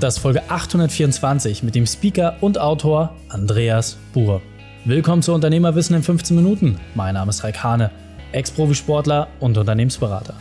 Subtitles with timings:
[0.00, 4.40] Das ist Folge 824 mit dem Speaker und Autor Andreas Buhr.
[4.86, 6.80] Willkommen zu Unternehmerwissen in 15 Minuten.
[6.94, 7.90] Mein Name ist Raik Hane,
[8.32, 10.34] Ex-Profisportler und Unternehmensberater.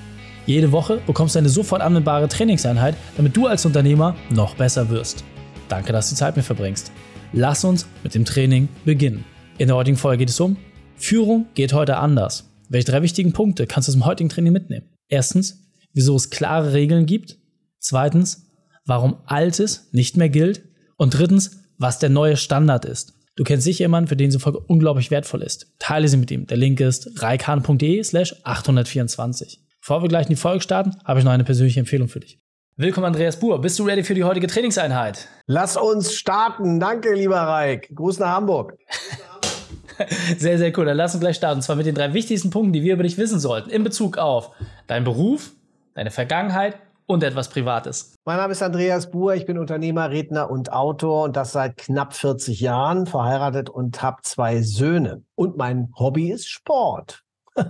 [0.46, 5.26] Jede Woche bekommst du eine sofort anwendbare Trainingseinheit, damit du als Unternehmer noch besser wirst.
[5.68, 6.94] Danke, dass du Zeit mit verbringst.
[7.34, 9.26] Lass uns mit dem Training beginnen.
[9.58, 10.56] In der heutigen Folge geht es um
[10.96, 12.50] Führung geht heute anders.
[12.70, 14.88] Welche drei wichtigen Punkte kannst du zum heutigen Training mitnehmen?
[15.10, 17.38] Erstens, wieso es klare Regeln gibt.
[17.80, 18.49] Zweitens,
[18.90, 20.64] warum Altes nicht mehr gilt
[20.98, 23.14] und drittens, was der neue Standard ist.
[23.36, 25.68] Du kennst sicher jemanden, für den diese Folge unglaublich wertvoll ist.
[25.80, 26.46] Teile sie mit ihm.
[26.48, 29.62] Der Link ist reikan.de slash 824.
[29.80, 32.40] Bevor wir gleich in die Folge starten, habe ich noch eine persönliche Empfehlung für dich.
[32.76, 33.62] Willkommen, Andreas Buhr.
[33.62, 35.30] Bist du ready für die heutige Trainingseinheit?
[35.46, 36.80] Lass uns starten.
[36.80, 37.90] Danke, lieber Reik.
[37.96, 38.78] Gruß nach Hamburg.
[40.38, 40.86] Sehr, sehr cool.
[40.86, 41.58] Dann lass uns gleich starten.
[41.58, 43.70] Und zwar mit den drei wichtigsten Punkten, die wir über dich wissen sollten.
[43.70, 44.52] In Bezug auf
[44.88, 45.52] deinen Beruf,
[45.94, 46.78] deine Vergangenheit
[47.10, 48.14] und etwas Privates.
[48.24, 52.14] Mein Name ist Andreas Buhr, ich bin Unternehmer, Redner und Autor und das seit knapp
[52.14, 55.24] 40 Jahren, verheiratet und habe zwei Söhne.
[55.34, 57.24] Und mein Hobby ist Sport.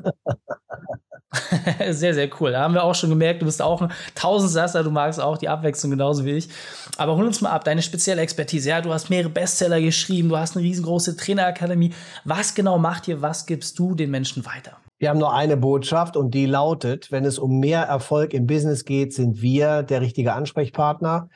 [1.89, 2.52] sehr, sehr cool.
[2.52, 5.47] Da haben wir auch schon gemerkt, du bist auch ein Tausendsasser, du magst auch die
[5.47, 6.50] Abwechslung genauso wie ich.
[6.97, 8.69] Aber hol uns mal ab, deine spezielle Expertise.
[8.69, 11.94] Ja, du hast mehrere Bestseller geschrieben, du hast eine riesengroße Trainerakademie.
[12.25, 14.78] Was genau macht ihr, was gibst du den Menschen weiter?
[15.00, 18.83] Wir haben nur eine Botschaft und die lautet, wenn es um mehr Erfolg im Business
[18.83, 21.30] geht, sind wir der richtige Ansprechpartner.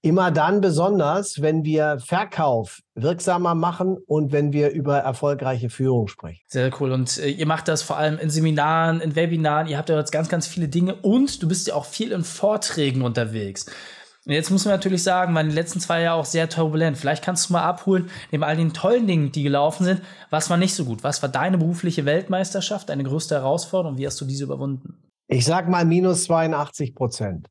[0.00, 6.40] Immer dann besonders, wenn wir Verkauf wirksamer machen und wenn wir über erfolgreiche Führung sprechen.
[6.46, 6.92] Sehr cool.
[6.92, 9.66] Und äh, ihr macht das vor allem in Seminaren, in Webinaren.
[9.66, 12.22] Ihr habt ja jetzt ganz, ganz viele Dinge und du bist ja auch viel in
[12.22, 13.66] Vorträgen unterwegs.
[14.28, 16.98] Und jetzt muss man natürlich sagen, waren die letzten zwei Jahre auch sehr turbulent.
[16.98, 20.58] Vielleicht kannst du mal abholen, neben all den tollen Dingen, die gelaufen sind, was war
[20.58, 21.02] nicht so gut?
[21.02, 23.96] Was war deine berufliche Weltmeisterschaft, deine größte Herausforderung?
[23.96, 24.98] Wie hast du diese überwunden?
[25.28, 27.48] Ich sag mal minus 82 Prozent.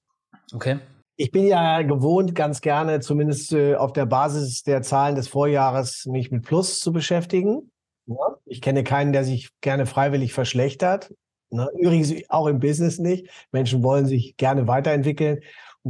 [0.53, 0.78] Okay.
[1.16, 6.06] Ich bin ja gewohnt, ganz gerne, zumindest äh, auf der Basis der Zahlen des Vorjahres,
[6.06, 7.72] mich mit Plus zu beschäftigen.
[8.06, 11.12] Ja, ich kenne keinen, der sich gerne freiwillig verschlechtert.
[11.50, 11.68] Ne?
[11.79, 13.29] Übrigens auch im Business nicht.
[13.52, 15.40] Menschen wollen sich gerne weiterentwickeln.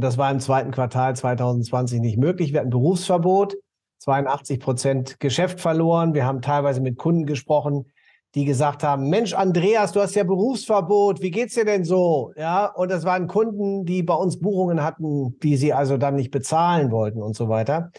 [0.00, 2.52] Das war im zweiten Quartal 2020 nicht möglich.
[2.52, 3.56] Wir hatten Berufsverbot,
[3.98, 6.14] 82 Prozent Geschäft verloren.
[6.14, 7.90] Wir haben teilweise mit Kunden gesprochen,
[8.34, 12.32] die gesagt haben, Mensch, Andreas, du hast ja Berufsverbot, wie geht's dir denn so?
[12.36, 16.30] Ja, und das waren Kunden, die bei uns Buchungen hatten, die sie also dann nicht
[16.30, 17.90] bezahlen wollten und so weiter.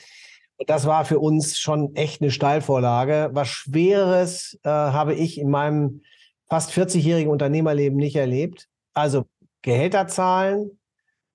[0.58, 3.30] Und das war für uns schon echt eine Steilvorlage.
[3.34, 6.02] Was Schweres äh, habe ich in meinem
[6.50, 8.68] fast 40-jährigen Unternehmerleben nicht erlebt.
[8.94, 9.26] Also
[9.62, 10.79] Gehälter zahlen,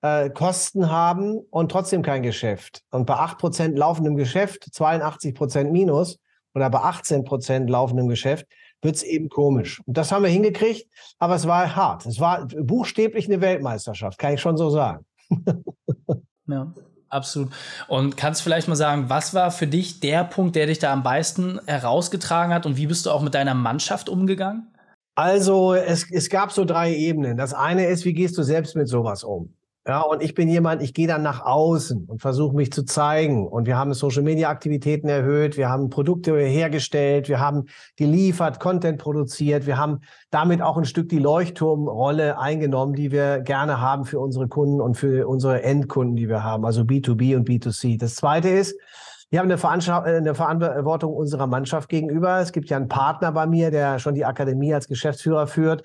[0.05, 2.83] äh, Kosten haben und trotzdem kein Geschäft.
[2.91, 6.19] Und bei 8% laufendem Geschäft, 82% Minus
[6.53, 8.45] oder bei 18% laufendem Geschäft,
[8.81, 9.81] wird es eben komisch.
[9.85, 12.05] Und das haben wir hingekriegt, aber es war hart.
[12.05, 15.05] Es war buchstäblich eine Weltmeisterschaft, kann ich schon so sagen.
[16.47, 16.71] ja.
[17.09, 17.51] Absolut.
[17.87, 21.03] Und kannst vielleicht mal sagen, was war für dich der Punkt, der dich da am
[21.03, 24.67] meisten herausgetragen hat und wie bist du auch mit deiner Mannschaft umgegangen?
[25.15, 27.37] Also es, es gab so drei Ebenen.
[27.37, 29.53] Das eine ist, wie gehst du selbst mit sowas um?
[29.87, 33.47] Ja, und ich bin jemand, ich gehe dann nach außen und versuche mich zu zeigen.
[33.47, 39.77] Und wir haben Social-Media-Aktivitäten erhöht, wir haben Produkte hergestellt, wir haben geliefert, Content produziert, wir
[39.77, 39.99] haben
[40.31, 44.97] damit auch ein Stück die Leuchtturmrolle eingenommen, die wir gerne haben für unsere Kunden und
[44.97, 47.99] für unsere Endkunden, die wir haben, also B2B und B2C.
[47.99, 48.75] Das Zweite ist,
[49.29, 52.39] wir haben eine, eine Verantwortung unserer Mannschaft gegenüber.
[52.39, 55.83] Es gibt ja einen Partner bei mir, der schon die Akademie als Geschäftsführer führt.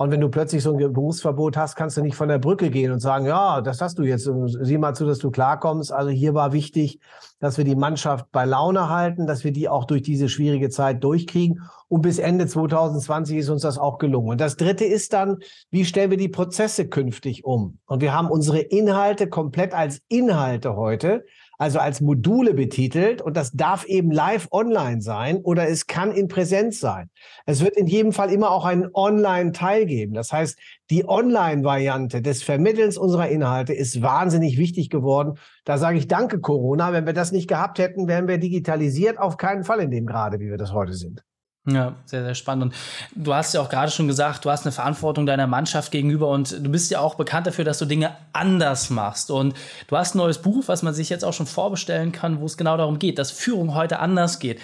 [0.00, 2.90] Und wenn du plötzlich so ein Berufsverbot hast, kannst du nicht von der Brücke gehen
[2.90, 4.26] und sagen, ja, das hast du jetzt.
[4.62, 5.92] Sieh mal zu, dass du klarkommst.
[5.92, 7.00] Also hier war wichtig,
[7.38, 11.04] dass wir die Mannschaft bei Laune halten, dass wir die auch durch diese schwierige Zeit
[11.04, 11.60] durchkriegen.
[11.88, 14.30] Und bis Ende 2020 ist uns das auch gelungen.
[14.30, 15.36] Und das Dritte ist dann,
[15.70, 17.76] wie stellen wir die Prozesse künftig um?
[17.84, 21.26] Und wir haben unsere Inhalte komplett als Inhalte heute
[21.60, 26.26] also als Module betitelt und das darf eben live online sein oder es kann in
[26.26, 27.10] Präsenz sein.
[27.44, 30.14] Es wird in jedem Fall immer auch einen Online-Teil geben.
[30.14, 35.34] Das heißt, die Online-Variante des Vermittelns unserer Inhalte ist wahnsinnig wichtig geworden.
[35.66, 36.94] Da sage ich danke Corona.
[36.94, 40.40] Wenn wir das nicht gehabt hätten, wären wir digitalisiert auf keinen Fall in dem Grade,
[40.40, 41.22] wie wir das heute sind.
[41.66, 42.64] Ja, sehr, sehr spannend.
[42.64, 42.74] Und
[43.14, 46.52] du hast ja auch gerade schon gesagt, du hast eine Verantwortung deiner Mannschaft gegenüber und
[46.52, 49.30] du bist ja auch bekannt dafür, dass du Dinge anders machst.
[49.30, 49.54] Und
[49.86, 52.56] du hast ein neues Buch, was man sich jetzt auch schon vorbestellen kann, wo es
[52.56, 54.58] genau darum geht, dass Führung heute anders geht.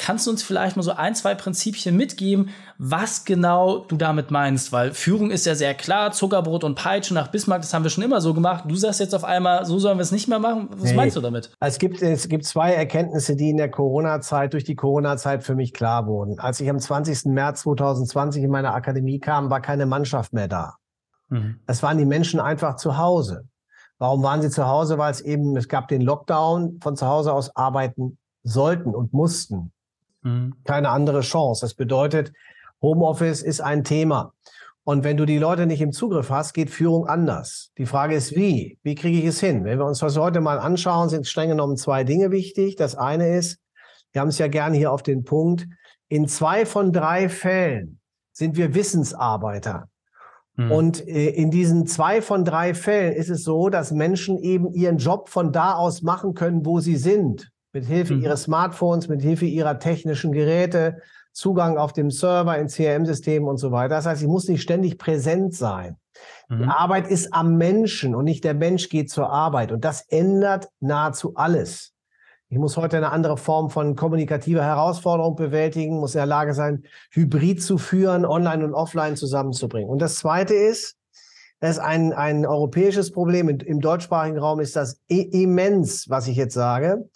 [0.00, 4.70] Kannst du uns vielleicht mal so ein, zwei Prinzipien mitgeben, was genau du damit meinst?
[4.70, 8.04] Weil Führung ist ja sehr klar, Zuckerbrot und Peitsche nach Bismarck, das haben wir schon
[8.04, 8.64] immer so gemacht.
[8.68, 10.68] Du sagst jetzt auf einmal, so sollen wir es nicht mehr machen.
[10.70, 10.96] Was nee.
[10.96, 11.50] meinst du damit?
[11.58, 15.74] Es gibt, es gibt zwei Erkenntnisse, die in der Corona-Zeit, durch die Corona-Zeit für mich
[15.74, 16.38] klar wurden.
[16.38, 17.26] Als ich am 20.
[17.26, 20.76] März 2020 in meine Akademie kam, war keine Mannschaft mehr da.
[21.28, 21.58] Mhm.
[21.66, 23.48] Es waren die Menschen einfach zu Hause.
[23.98, 24.96] Warum waren sie zu Hause?
[24.96, 29.72] Weil es eben, es gab den Lockdown, von zu Hause aus arbeiten sollten und mussten.
[30.22, 30.54] Mhm.
[30.64, 31.62] Keine andere Chance.
[31.62, 32.32] Das bedeutet,
[32.80, 34.32] Homeoffice ist ein Thema.
[34.84, 37.72] Und wenn du die Leute nicht im Zugriff hast, geht Führung anders.
[37.76, 38.78] Die Frage ist, wie?
[38.82, 39.64] Wie kriege ich es hin?
[39.64, 42.76] Wenn wir uns das heute mal anschauen, sind streng genommen zwei Dinge wichtig.
[42.76, 43.58] Das eine ist,
[44.12, 45.66] wir haben es ja gerne hier auf den Punkt,
[46.08, 48.00] in zwei von drei Fällen
[48.32, 49.90] sind wir Wissensarbeiter.
[50.56, 50.72] Mhm.
[50.72, 54.96] Und äh, in diesen zwei von drei Fällen ist es so, dass Menschen eben ihren
[54.96, 57.50] Job von da aus machen können, wo sie sind.
[57.72, 58.22] Mit Hilfe mhm.
[58.22, 61.00] ihres Smartphones, mit Hilfe ihrer technischen Geräte,
[61.32, 63.96] Zugang auf dem Server, in CRM-Systemen und so weiter.
[63.96, 65.96] Das heißt, ich muss nicht ständig präsent sein.
[66.48, 66.62] Mhm.
[66.62, 69.70] Die Arbeit ist am Menschen und nicht der Mensch geht zur Arbeit.
[69.70, 71.94] Und das ändert nahezu alles.
[72.50, 76.84] Ich muss heute eine andere Form von kommunikativer Herausforderung bewältigen, muss in der Lage sein,
[77.10, 79.90] Hybrid zu führen, online und offline zusammenzubringen.
[79.90, 80.96] Und das Zweite ist,
[81.60, 83.48] das ist ein, ein europäisches Problem.
[83.50, 87.10] Im deutschsprachigen Raum ist das immens, was ich jetzt sage.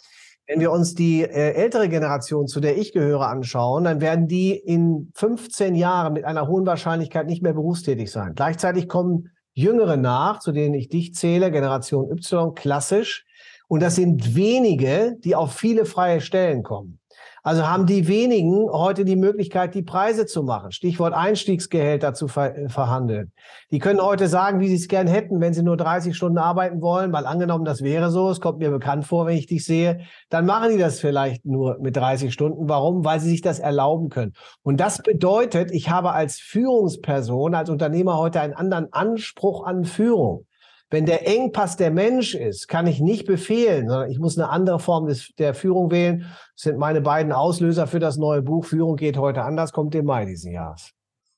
[0.53, 4.51] Wenn wir uns die äh, ältere Generation, zu der ich gehöre, anschauen, dann werden die
[4.55, 8.35] in 15 Jahren mit einer hohen Wahrscheinlichkeit nicht mehr berufstätig sein.
[8.35, 13.25] Gleichzeitig kommen Jüngere nach, zu denen ich dich zähle, Generation Y, klassisch.
[13.67, 16.99] Und das sind wenige, die auf viele freie Stellen kommen.
[17.45, 20.71] Also haben die wenigen heute die Möglichkeit, die Preise zu machen.
[20.71, 23.33] Stichwort Einstiegsgehälter zu ver äh, verhandeln.
[23.73, 26.81] Die können heute sagen, wie sie es gern hätten, wenn sie nur 30 Stunden arbeiten
[26.81, 30.03] wollen, weil angenommen, das wäre so, es kommt mir bekannt vor, wenn ich dich sehe,
[30.29, 32.69] dann machen die das vielleicht nur mit 30 Stunden.
[32.69, 33.05] Warum?
[33.05, 34.35] Weil sie sich das erlauben können.
[34.63, 40.47] Und das bedeutet, ich habe als Führungsperson, als Unternehmer heute einen anderen Anspruch an Führung.
[40.93, 44.79] Wenn der Engpass der Mensch ist, kann ich nicht befehlen, sondern ich muss eine andere
[44.79, 46.21] Form des, der Führung wählen.
[46.55, 48.67] Das sind meine beiden Auslöser für das neue Buch.
[48.67, 50.91] Führung geht heute anders, kommt im Mai diesen Jahres.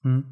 [0.03, 0.25] Hm.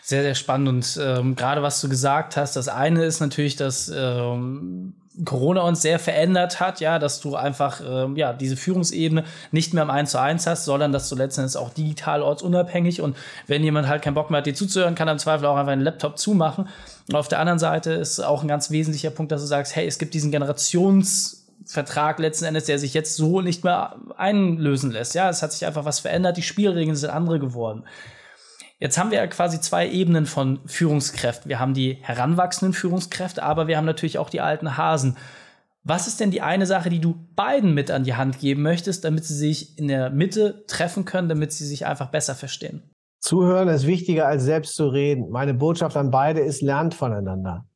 [0.00, 0.68] Sehr, sehr spannend.
[0.68, 4.94] Und ähm, gerade was du gesagt hast, das eine ist natürlich, dass ähm,
[5.24, 9.82] Corona uns sehr verändert hat, ja, dass du einfach ähm, ja diese Führungsebene nicht mehr
[9.82, 13.16] im 1 zu 1 hast, sondern dass du letztendlich auch digital ortsunabhängig und
[13.48, 15.72] wenn jemand halt keinen Bock mehr hat, dir zuzuhören, kann er im Zweifel auch einfach
[15.72, 16.68] einen Laptop zumachen.
[17.08, 19.86] Und auf der anderen Seite ist auch ein ganz wesentlicher Punkt, dass du sagst, hey,
[19.86, 25.16] es gibt diesen Generationsvertrag letzten Endes, der sich jetzt so nicht mehr einlösen lässt.
[25.16, 27.84] Ja, es hat sich einfach was verändert, die Spielregeln sind andere geworden.
[28.80, 31.50] Jetzt haben wir ja quasi zwei Ebenen von Führungskräften.
[31.50, 35.18] Wir haben die heranwachsenden Führungskräfte, aber wir haben natürlich auch die alten Hasen.
[35.84, 39.04] Was ist denn die eine Sache, die du beiden mit an die Hand geben möchtest,
[39.04, 42.82] damit sie sich in der Mitte treffen können, damit sie sich einfach besser verstehen?
[43.20, 45.28] Zuhören ist wichtiger als selbst zu reden.
[45.28, 47.66] Meine Botschaft an beide ist, lernt voneinander.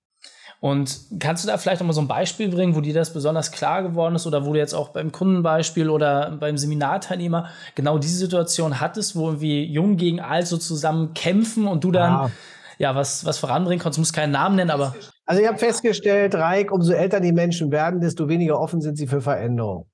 [0.65, 3.53] Und kannst du da vielleicht noch mal so ein Beispiel bringen, wo dir das besonders
[3.53, 8.17] klar geworden ist oder wo du jetzt auch beim Kundenbeispiel oder beim Seminarteilnehmer genau diese
[8.17, 12.31] Situation hattest, wo wir jung gegen alt so zusammen kämpfen und du dann ah.
[12.79, 13.99] ja was, was voranbringen konntest?
[13.99, 14.95] Du musst keinen Namen nennen, aber.
[15.27, 19.07] Also ich habe festgestellt, Reik, umso älter die Menschen werden, desto weniger offen sind sie
[19.07, 19.87] für Veränderung.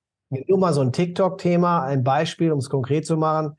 [0.47, 3.57] Nur mal so ein TikTok-Thema, ein Beispiel, um es konkret zu machen.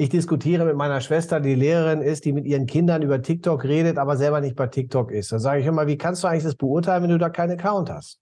[0.00, 3.98] Ich diskutiere mit meiner Schwester, die Lehrerin ist, die mit ihren Kindern über TikTok redet,
[3.98, 5.30] aber selber nicht bei TikTok ist.
[5.30, 7.90] Da sage ich immer, wie kannst du eigentlich das beurteilen, wenn du da keinen Account
[7.90, 8.18] hast?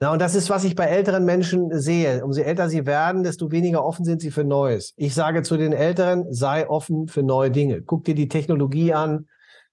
[0.00, 2.24] Na, und das ist, was ich bei älteren Menschen sehe.
[2.24, 4.94] Umso älter sie werden, desto weniger offen sind sie für Neues.
[4.96, 7.82] Ich sage zu den Älteren, sei offen für neue Dinge.
[7.82, 9.26] Guck dir die Technologie an,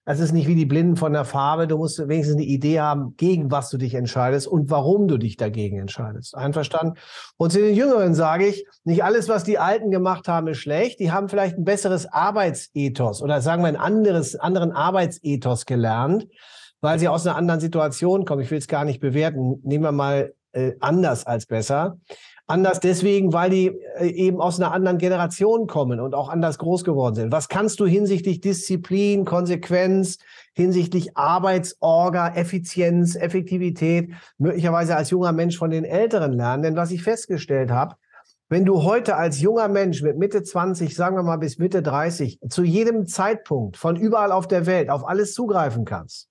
[0.05, 1.67] es ist nicht wie die Blinden von der Farbe.
[1.67, 5.37] Du musst wenigstens eine Idee haben, gegen was du dich entscheidest und warum du dich
[5.37, 6.35] dagegen entscheidest.
[6.35, 6.97] Einverstanden?
[7.37, 10.99] Und zu den Jüngeren sage ich, nicht alles, was die Alten gemacht haben, ist schlecht.
[10.99, 16.27] Die haben vielleicht ein besseres Arbeitsethos oder sagen wir ein anderes, anderen Arbeitsethos gelernt,
[16.81, 18.41] weil sie aus einer anderen Situation kommen.
[18.41, 19.61] Ich will es gar nicht bewerten.
[19.63, 21.97] Nehmen wir mal äh, anders als besser.
[22.45, 26.83] Anders deswegen, weil die äh, eben aus einer anderen Generation kommen und auch anders groß
[26.83, 27.31] geworden sind.
[27.31, 30.17] Was kannst du hinsichtlich Disziplin, Konsequenz,
[30.53, 36.63] hinsichtlich Arbeitsorga, Effizienz, Effektivität möglicherweise als junger Mensch von den Älteren lernen?
[36.63, 37.95] Denn was ich festgestellt habe,
[38.49, 42.39] wenn du heute als junger Mensch mit Mitte 20, sagen wir mal bis Mitte 30,
[42.49, 46.27] zu jedem Zeitpunkt von überall auf der Welt auf alles zugreifen kannst,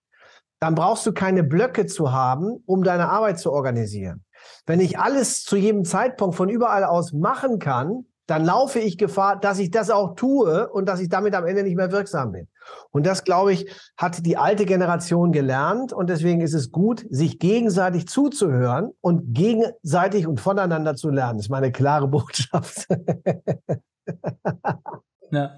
[0.61, 4.25] dann brauchst du keine Blöcke zu haben, um deine Arbeit zu organisieren.
[4.67, 9.39] Wenn ich alles zu jedem Zeitpunkt von überall aus machen kann, dann laufe ich Gefahr,
[9.39, 12.47] dass ich das auch tue und dass ich damit am Ende nicht mehr wirksam bin.
[12.91, 15.93] Und das, glaube ich, hat die alte Generation gelernt.
[15.93, 21.39] Und deswegen ist es gut, sich gegenseitig zuzuhören und gegenseitig und voneinander zu lernen.
[21.39, 22.87] Das ist meine klare Botschaft.
[25.31, 25.51] ja.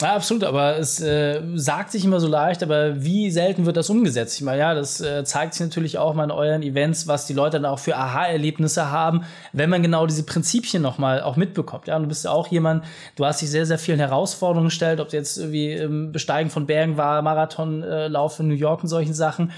[0.00, 3.90] Ja, absolut, aber es äh, sagt sich immer so leicht, aber wie selten wird das
[3.90, 4.34] umgesetzt?
[4.36, 7.34] Ich meine, ja, das äh, zeigt sich natürlich auch mal in euren Events, was die
[7.34, 11.86] Leute dann auch für Aha-Erlebnisse haben, wenn man genau diese Prinzipien nochmal auch mitbekommt.
[11.86, 12.84] Ja, und du bist ja auch jemand,
[13.16, 16.64] du hast dich sehr, sehr vielen Herausforderungen gestellt, ob du jetzt irgendwie im Besteigen von
[16.64, 19.52] Bergen war, Marathonlauf äh, in New York und solchen Sachen.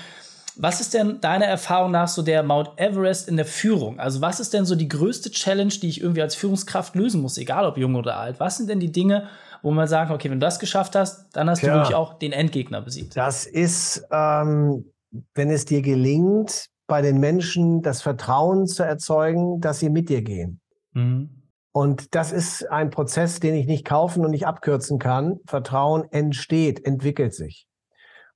[0.57, 4.01] was ist denn deiner Erfahrung nach so der Mount Everest in der Führung?
[4.01, 7.39] Also was ist denn so die größte Challenge, die ich irgendwie als Führungskraft lösen muss,
[7.39, 8.41] egal ob jung oder alt?
[8.41, 9.29] Was sind denn die Dinge,
[9.63, 12.15] wo man sagt, okay, wenn du das geschafft hast, dann hast ja, du wirklich auch
[12.15, 13.17] den Endgegner besiegt?
[13.17, 14.93] Das ist, ähm,
[15.35, 20.23] wenn es dir gelingt, bei den Menschen das Vertrauen zu erzeugen, dass sie mit dir
[20.23, 20.61] gehen.
[20.93, 21.43] Mhm.
[21.73, 25.39] Und das ist ein Prozess, den ich nicht kaufen und nicht abkürzen kann.
[25.47, 27.67] Vertrauen entsteht, entwickelt sich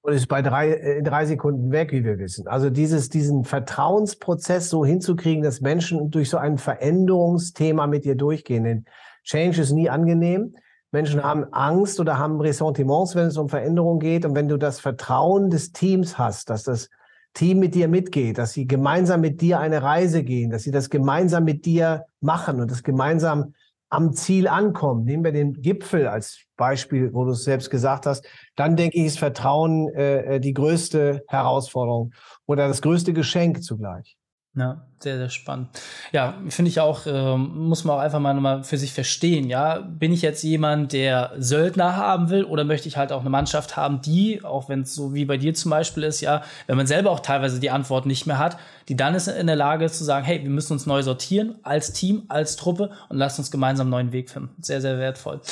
[0.07, 2.47] und ist bei drei, äh, in drei Sekunden weg, wie wir wissen.
[2.47, 8.63] Also dieses, diesen Vertrauensprozess so hinzukriegen, dass Menschen durch so ein Veränderungsthema mit dir durchgehen.
[8.63, 8.85] Denn
[9.25, 10.55] Change ist nie angenehm.
[10.93, 14.25] Menschen haben Angst oder haben Ressentiments, wenn es um Veränderung geht.
[14.25, 16.89] Und wenn du das Vertrauen des Teams hast, dass das
[17.35, 20.89] Team mit dir mitgeht, dass sie gemeinsam mit dir eine Reise gehen, dass sie das
[20.89, 23.55] gemeinsam mit dir machen und das gemeinsam
[23.89, 28.27] am Ziel ankommen, nehmen wir den Gipfel als Beispiel, wo du es selbst gesagt hast,
[28.57, 32.13] dann denke ich, ist Vertrauen äh, äh die größte Herausforderung
[32.47, 34.17] oder das größte Geschenk zugleich.
[34.57, 35.69] Ja, sehr, sehr spannend.
[36.13, 39.81] Ja, finde ich auch, ähm, muss man auch einfach mal nochmal für sich verstehen, ja.
[39.81, 43.77] Bin ich jetzt jemand, der Söldner haben will oder möchte ich halt auch eine Mannschaft
[43.77, 46.87] haben, die, auch wenn es so wie bei dir zum Beispiel ist, ja, wenn man
[46.87, 48.57] selber auch teilweise die Antwort nicht mehr hat,
[48.89, 51.93] die dann ist in der Lage zu sagen, hey, wir müssen uns neu sortieren als
[51.93, 54.55] Team, als Truppe und lasst uns gemeinsam einen neuen Weg finden.
[54.63, 55.43] Sehr, sehr wertvoll.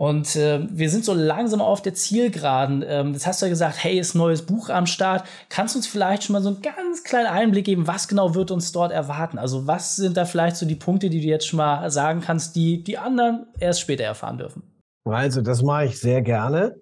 [0.00, 2.82] Und äh, wir sind so langsam auf der Zielgeraden.
[2.88, 5.24] Ähm, jetzt hast du ja gesagt, hey, ist ein neues Buch am Start.
[5.50, 8.50] Kannst du uns vielleicht schon mal so einen ganz kleinen Einblick geben, was genau wird
[8.50, 9.36] uns dort erwarten?
[9.36, 12.56] Also was sind da vielleicht so die Punkte, die du jetzt schon mal sagen kannst,
[12.56, 14.62] die die anderen erst später erfahren dürfen?
[15.04, 16.76] Also das mache ich sehr gerne.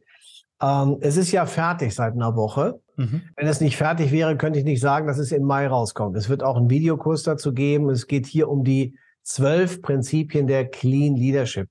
[0.63, 2.81] Ähm, es ist ja fertig seit einer Woche.
[2.95, 3.23] Mhm.
[3.35, 6.17] Wenn es nicht fertig wäre, könnte ich nicht sagen, dass es im Mai rauskommt.
[6.17, 7.91] Es wird auch einen Videokurs dazu geben.
[7.91, 11.69] Es geht hier um die zwölf Prinzipien der Clean Leadership.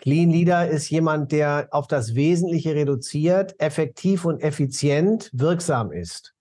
[0.00, 6.34] Clean Leader ist jemand, der auf das Wesentliche reduziert, effektiv und effizient wirksam ist.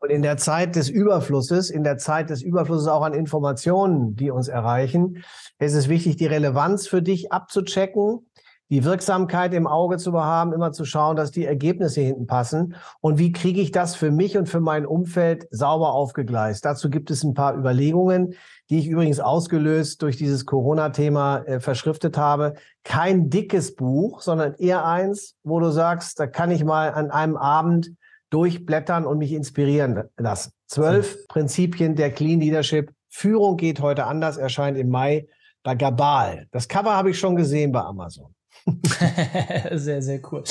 [0.00, 4.30] Und in der Zeit des Überflusses, in der Zeit des Überflusses auch an Informationen, die
[4.30, 5.24] uns erreichen,
[5.58, 8.26] ist es wichtig, die Relevanz für dich abzuchecken,
[8.68, 12.74] die Wirksamkeit im Auge zu haben, immer zu schauen, dass die Ergebnisse hinten passen.
[13.00, 16.64] Und wie kriege ich das für mich und für mein Umfeld sauber aufgegleist?
[16.64, 18.34] Dazu gibt es ein paar Überlegungen,
[18.68, 22.54] die ich übrigens ausgelöst durch dieses Corona-Thema äh, verschriftet habe.
[22.82, 27.36] Kein dickes Buch, sondern eher eins, wo du sagst, da kann ich mal an einem
[27.36, 27.92] Abend
[28.30, 30.50] durchblättern und mich inspirieren lassen.
[30.66, 31.20] Zwölf mhm.
[31.28, 32.92] Prinzipien der Clean Leadership.
[33.08, 35.28] Führung geht heute anders, erscheint im Mai
[35.62, 36.46] bei Gabal.
[36.50, 38.34] Das Cover habe ich schon gesehen bei Amazon.
[39.72, 40.42] sehr, sehr cool.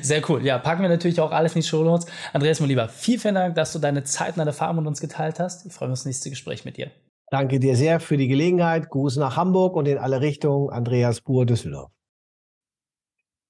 [0.00, 0.44] Sehr cool.
[0.44, 2.06] Ja, packen wir natürlich auch alles in die Show Notes.
[2.32, 5.00] Andreas, mein Lieber, vielen, vielen Dank, dass du deine Zeit und deine Erfahrung mit uns
[5.00, 5.66] geteilt hast.
[5.66, 6.90] Ich freue mich auf das nächste Gespräch mit dir.
[7.30, 8.90] Danke dir sehr für die Gelegenheit.
[8.90, 10.70] Gruß nach Hamburg und in alle Richtungen.
[10.70, 11.90] Andreas Buhr, Düsseldorf.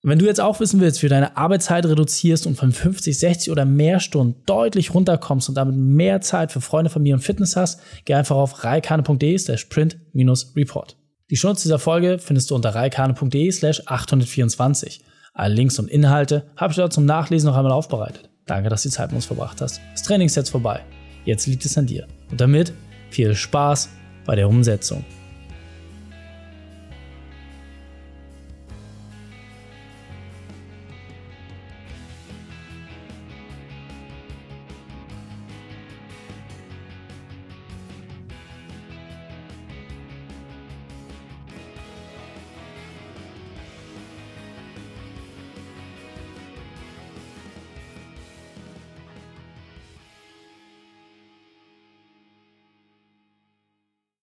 [0.02, 3.50] wenn du jetzt auch wissen willst, wie du deine Arbeitszeit reduzierst und von 50, 60
[3.50, 7.80] oder mehr Stunden deutlich runterkommst und damit mehr Zeit für Freunde, Familie und Fitness hast,
[8.06, 10.97] geh einfach auf reikane.de slash print-report.
[11.35, 15.00] Die Shownotes dieser Folge findest du unter reikane.de slash 824.
[15.33, 18.31] Alle Links und Inhalte habe ich dort zum Nachlesen noch einmal aufbereitet.
[18.47, 19.81] Danke, dass du die Zeit mit uns verbracht hast.
[19.91, 20.83] Das Training ist jetzt vorbei.
[21.25, 22.07] Jetzt liegt es an dir.
[22.31, 22.73] Und damit
[23.11, 23.88] viel Spaß
[24.25, 25.05] bei der Umsetzung.